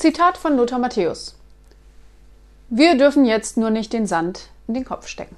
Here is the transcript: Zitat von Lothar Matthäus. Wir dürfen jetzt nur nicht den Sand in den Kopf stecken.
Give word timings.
Zitat 0.00 0.38
von 0.38 0.56
Lothar 0.56 0.78
Matthäus. 0.78 1.34
Wir 2.70 2.96
dürfen 2.96 3.26
jetzt 3.26 3.58
nur 3.58 3.68
nicht 3.68 3.92
den 3.92 4.06
Sand 4.06 4.48
in 4.66 4.72
den 4.72 4.86
Kopf 4.86 5.08
stecken. 5.08 5.36